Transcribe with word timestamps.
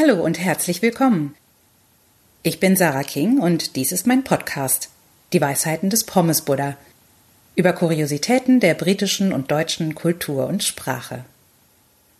Hallo 0.00 0.24
und 0.24 0.38
herzlich 0.38 0.80
willkommen. 0.80 1.34
Ich 2.42 2.58
bin 2.58 2.74
Sarah 2.74 3.02
King 3.02 3.38
und 3.38 3.76
dies 3.76 3.92
ist 3.92 4.06
mein 4.06 4.24
Podcast, 4.24 4.88
Die 5.34 5.42
Weisheiten 5.42 5.90
des 5.90 6.04
Pommes 6.04 6.42
Buddha, 6.42 6.78
über 7.54 7.74
Kuriositäten 7.74 8.60
der 8.60 8.72
britischen 8.72 9.30
und 9.30 9.50
deutschen 9.50 9.94
Kultur 9.94 10.46
und 10.46 10.64
Sprache. 10.64 11.26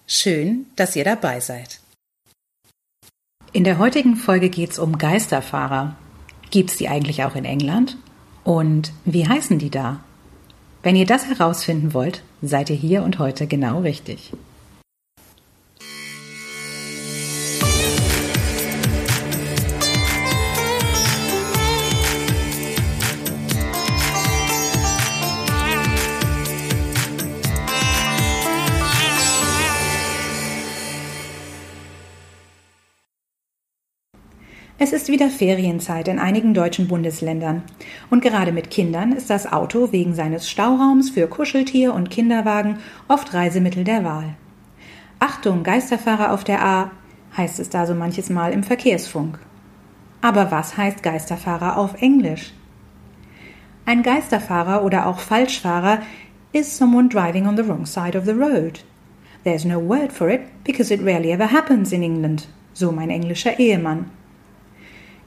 Schön, 0.06 0.66
dass 0.76 0.94
ihr 0.94 1.04
dabei 1.04 1.40
seid. 1.40 1.80
In 3.54 3.64
der 3.64 3.78
heutigen 3.78 4.16
Folge 4.16 4.50
geht's 4.50 4.78
um 4.78 4.98
Geisterfahrer. 4.98 5.96
Gibt's 6.50 6.76
die 6.76 6.88
eigentlich 6.88 7.24
auch 7.24 7.34
in 7.34 7.46
England? 7.46 7.96
Und 8.44 8.92
wie 9.06 9.26
heißen 9.26 9.58
die 9.58 9.70
da? 9.70 10.04
Wenn 10.82 10.96
ihr 10.96 11.06
das 11.06 11.24
herausfinden 11.24 11.94
wollt, 11.94 12.22
seid 12.42 12.68
ihr 12.68 12.76
hier 12.76 13.02
und 13.02 13.18
heute 13.18 13.46
genau 13.46 13.80
richtig. 13.80 14.32
Es 34.82 34.94
ist 34.94 35.08
wieder 35.08 35.28
Ferienzeit 35.28 36.08
in 36.08 36.18
einigen 36.18 36.54
deutschen 36.54 36.88
Bundesländern. 36.88 37.64
Und 38.08 38.22
gerade 38.22 38.50
mit 38.50 38.70
Kindern 38.70 39.12
ist 39.12 39.28
das 39.28 39.52
Auto 39.52 39.92
wegen 39.92 40.14
seines 40.14 40.48
Stauraums 40.48 41.10
für 41.10 41.26
Kuscheltier 41.26 41.92
und 41.92 42.08
Kinderwagen 42.08 42.78
oft 43.06 43.34
Reisemittel 43.34 43.84
der 43.84 44.04
Wahl. 44.04 44.36
Achtung, 45.18 45.64
Geisterfahrer 45.64 46.32
auf 46.32 46.44
der 46.44 46.64
A, 46.64 46.92
heißt 47.36 47.60
es 47.60 47.68
da 47.68 47.84
so 47.84 47.94
manches 47.94 48.30
Mal 48.30 48.54
im 48.54 48.62
Verkehrsfunk. 48.62 49.38
Aber 50.22 50.50
was 50.50 50.78
heißt 50.78 51.02
Geisterfahrer 51.02 51.76
auf 51.76 52.00
Englisch? 52.00 52.54
Ein 53.84 54.02
Geisterfahrer 54.02 54.82
oder 54.82 55.08
auch 55.08 55.18
Falschfahrer 55.18 55.98
is 56.54 56.74
someone 56.74 57.10
driving 57.10 57.46
on 57.46 57.58
the 57.58 57.68
wrong 57.68 57.84
side 57.84 58.16
of 58.16 58.24
the 58.24 58.32
road. 58.32 58.80
There's 59.44 59.66
no 59.66 59.78
word 59.78 60.10
for 60.10 60.30
it 60.30 60.40
because 60.64 60.90
it 60.90 61.04
rarely 61.04 61.32
ever 61.32 61.52
happens 61.52 61.92
in 61.92 62.02
England, 62.02 62.48
so 62.72 62.90
mein 62.90 63.10
englischer 63.10 63.58
Ehemann. 63.58 64.06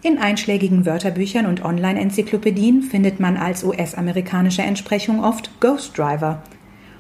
In 0.06 0.18
einschlägigen 0.18 0.86
Wörterbüchern 0.86 1.46
und 1.46 1.64
Online-Enzyklopädien 1.64 2.82
findet 2.82 3.22
man 3.22 3.38
als 3.38 3.64
US-amerikanische 3.64 4.62
Entsprechung 4.62 5.24
oft 5.24 5.62
Ghost 5.62 5.98
Driver, 5.98 6.44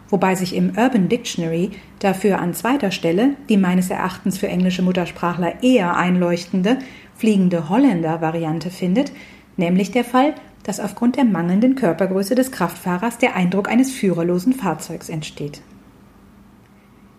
wobei 0.08 0.36
sich 0.36 0.56
im 0.56 0.70
Urban 0.78 1.09
Dictionary 1.09 1.72
dafür 2.00 2.40
an 2.40 2.54
zweiter 2.54 2.92
Stelle 2.92 3.31
die 3.50 3.58
meines 3.58 3.90
Erachtens 3.90 4.38
für 4.38 4.48
englische 4.48 4.84
Muttersprachler 4.84 5.62
eher 5.62 5.98
einleuchtende 5.98 6.80
fliegende 7.18 7.68
Holländer-Variante 7.68 8.70
findet, 8.70 9.12
nämlich 9.58 9.92
der 9.92 10.06
Fall, 10.06 10.34
dass 10.64 10.80
aufgrund 10.80 11.18
der 11.18 11.26
mangelnden 11.26 11.76
Körpergröße 11.76 12.36
des 12.36 12.54
Kraftfahrers 12.54 13.18
der 13.18 13.36
Eindruck 13.36 13.68
eines 13.68 13.92
führerlosen 13.92 14.54
Fahrzeugs 14.54 15.09
entsteht. 15.09 15.62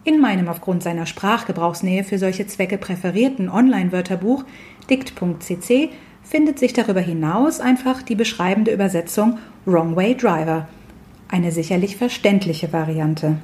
In 0.06 0.20
meinem 0.20 0.48
aufgrund 0.48 0.82
seiner 0.82 1.06
Sprachgebrauchsnähe 1.06 2.04
für 2.04 2.18
solche 2.18 2.46
Zwecke 2.46 2.76
präferierten 2.76 3.48
Online-Wörterbuch 3.48 4.44
dict.cc 4.90 5.88
findet 6.22 6.58
sich 6.58 6.74
darüber 6.74 7.00
hinaus 7.00 7.58
einfach 7.58 8.02
die 8.02 8.14
beschreibende 8.14 8.70
Übersetzung 8.70 9.38
Wrong 9.64 9.96
Way 9.96 10.16
Driver, 10.16 10.68
eine 11.28 11.52
sicherlich 11.52 11.96
verständliche 11.96 12.70
Variante. 12.70 13.38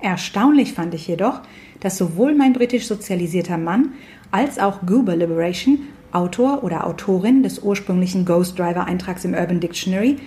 Erstaunlich 0.00 0.74
fand 0.74 0.94
ich 0.94 1.08
jedoch, 1.08 1.40
dass 1.80 1.98
sowohl 1.98 2.34
mein 2.34 2.52
britisch 2.52 2.86
sozialisierter 2.86 3.58
Mann 3.58 3.94
als 4.30 4.60
auch 4.60 4.80
Goober 4.86 5.16
Liberation, 5.16 5.80
Autor 6.12 6.62
oder 6.62 6.86
Autorin 6.86 7.42
des 7.42 7.58
ursprünglichen 7.58 8.24
Ghost 8.24 8.58
Driver 8.58 8.84
Eintrags 8.84 9.24
im 9.24 9.34
Urban 9.34 9.58
Dictionary, 9.58 10.18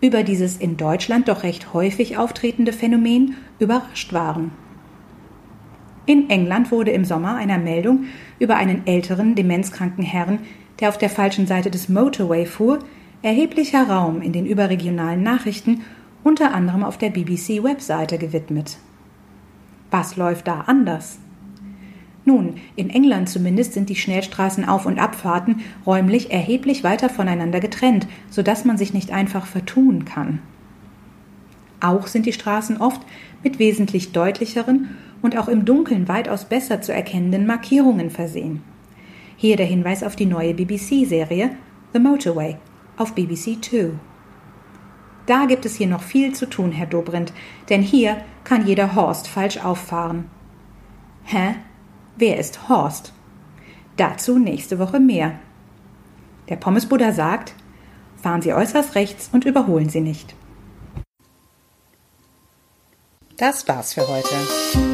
über 0.00 0.22
dieses 0.22 0.58
in 0.58 0.76
Deutschland 0.76 1.28
doch 1.28 1.42
recht 1.42 1.72
häufig 1.72 2.18
auftretende 2.18 2.72
Phänomen 2.72 3.36
überrascht 3.58 4.12
waren. 4.12 4.52
In 6.06 6.28
England 6.28 6.70
wurde 6.70 6.90
im 6.90 7.04
Sommer 7.04 7.36
einer 7.36 7.58
Meldung 7.58 8.04
über 8.38 8.56
einen 8.56 8.86
älteren, 8.86 9.34
demenzkranken 9.34 10.04
Herrn, 10.04 10.40
der 10.80 10.90
auf 10.90 10.98
der 10.98 11.08
falschen 11.08 11.46
Seite 11.46 11.70
des 11.70 11.88
Motorway 11.88 12.44
fuhr, 12.44 12.80
erheblicher 13.22 13.88
Raum 13.88 14.20
in 14.20 14.32
den 14.32 14.44
überregionalen 14.44 15.22
Nachrichten, 15.22 15.82
unter 16.22 16.52
anderem 16.52 16.84
auf 16.84 16.98
der 16.98 17.10
BBC-Webseite 17.10 18.18
gewidmet. 18.18 18.78
Was 19.90 20.16
läuft 20.16 20.46
da 20.46 20.62
anders? 20.62 21.18
Nun, 22.26 22.54
in 22.76 22.90
England 22.90 23.28
zumindest 23.28 23.74
sind 23.74 23.88
die 23.88 23.96
Schnellstraßenauf- 23.96 24.86
und 24.86 24.98
Abfahrten 24.98 25.60
räumlich 25.86 26.32
erheblich 26.32 26.82
weiter 26.82 27.08
voneinander 27.08 27.60
getrennt, 27.60 28.06
sodass 28.30 28.64
man 28.64 28.78
sich 28.78 28.94
nicht 28.94 29.12
einfach 29.12 29.46
vertun 29.46 30.04
kann. 30.04 30.40
Auch 31.80 32.06
sind 32.06 32.24
die 32.24 32.32
Straßen 32.32 32.78
oft 32.78 33.02
mit 33.42 33.58
wesentlich 33.58 34.12
deutlicheren 34.12 34.88
und 35.24 35.38
auch 35.38 35.48
im 35.48 35.64
Dunkeln 35.64 36.06
weitaus 36.06 36.44
besser 36.44 36.82
zu 36.82 36.92
erkennenden 36.92 37.46
Markierungen 37.46 38.10
versehen. 38.10 38.62
Hier 39.36 39.56
der 39.56 39.64
Hinweis 39.64 40.02
auf 40.02 40.16
die 40.16 40.26
neue 40.26 40.52
BBC-Serie 40.52 41.56
The 41.94 41.98
Motorway 41.98 42.58
auf 42.98 43.14
BBC 43.14 43.62
Two. 43.62 43.92
Da 45.24 45.46
gibt 45.46 45.64
es 45.64 45.76
hier 45.76 45.86
noch 45.86 46.02
viel 46.02 46.34
zu 46.34 46.44
tun, 46.44 46.72
Herr 46.72 46.86
Dobrindt, 46.86 47.32
denn 47.70 47.80
hier 47.80 48.18
kann 48.44 48.66
jeder 48.66 48.94
Horst 48.94 49.26
falsch 49.26 49.64
auffahren. 49.64 50.26
Hä? 51.24 51.54
Wer 52.16 52.38
ist 52.38 52.68
Horst? 52.68 53.14
Dazu 53.96 54.38
nächste 54.38 54.78
Woche 54.78 55.00
mehr. 55.00 55.38
Der 56.50 56.56
Pommesbuddha 56.56 57.12
sagt, 57.12 57.54
fahren 58.22 58.42
Sie 58.42 58.52
äußerst 58.52 58.94
rechts 58.94 59.30
und 59.32 59.46
überholen 59.46 59.88
Sie 59.88 60.02
nicht. 60.02 60.34
Das 63.38 63.66
war's 63.66 63.94
für 63.94 64.06
heute. 64.06 64.93